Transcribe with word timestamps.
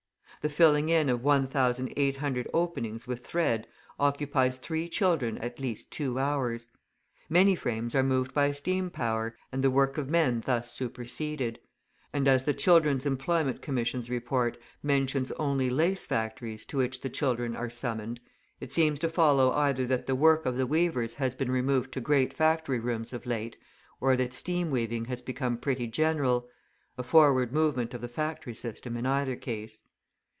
The 0.41 0.49
filling 0.49 0.89
in 0.89 1.07
of 1.07 1.23
1,800 1.23 2.47
openings 2.51 3.05
with 3.05 3.23
thread 3.23 3.67
occupies 3.99 4.57
three 4.57 4.89
children 4.89 5.37
at 5.37 5.59
least 5.59 5.91
two 5.91 6.17
hours. 6.17 6.67
Many 7.29 7.53
frames 7.53 7.93
are 7.93 8.01
moved 8.01 8.33
by 8.33 8.51
steam 8.51 8.89
power, 8.89 9.37
and 9.51 9.63
the 9.63 9.69
work 9.69 9.99
of 9.99 10.09
men 10.09 10.41
thus 10.43 10.73
superseded; 10.73 11.59
and, 12.11 12.27
as 12.27 12.43
the 12.45 12.55
Children's 12.55 13.05
Employment 13.05 13.61
Commission's 13.61 14.09
Report 14.09 14.57
mentions 14.81 15.31
only 15.33 15.69
lace 15.69 16.07
factories 16.07 16.65
to 16.65 16.77
which 16.79 17.01
the 17.01 17.09
children 17.11 17.55
are 17.55 17.69
summoned, 17.69 18.19
it 18.59 18.73
seems 18.73 18.99
to 19.01 19.09
follow 19.09 19.51
either 19.51 19.85
that 19.85 20.07
the 20.07 20.15
work 20.15 20.47
of 20.47 20.57
the 20.57 20.65
weavers 20.65 21.13
has 21.13 21.35
been 21.35 21.51
removed 21.51 21.91
to 21.91 22.01
great 22.01 22.33
factory 22.33 22.79
rooms 22.79 23.13
of 23.13 23.27
late, 23.27 23.57
or 23.99 24.15
that 24.15 24.33
steam 24.33 24.71
weaving 24.71 25.05
has 25.05 25.21
become 25.21 25.55
pretty 25.55 25.85
general; 25.85 26.49
a 26.97 27.03
forward 27.03 27.53
movement 27.53 27.93
of 27.93 28.01
the 28.01 28.07
factory 28.07 28.55
system 28.55 28.97
in 28.97 29.05
either 29.05 29.35
case. 29.35 29.83